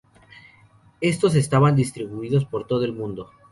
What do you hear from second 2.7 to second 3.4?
el mundo.